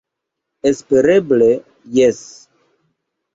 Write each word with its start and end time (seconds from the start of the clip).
Espereble 0.69 1.51
jes. 1.99 2.23